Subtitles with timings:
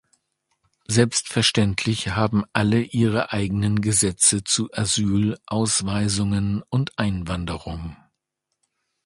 [0.87, 7.95] Selbstverständlich haben alle ihre eigenen Gesetze zu Asyl, Ausweisungen und Einwanderung.